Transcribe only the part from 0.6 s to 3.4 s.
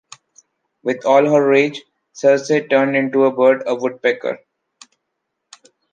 With all her rage, Circe turned into a